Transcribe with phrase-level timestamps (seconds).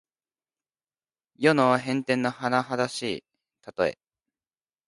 [1.37, 3.23] 世の変転のはなはだしい
[3.61, 3.99] たとえ。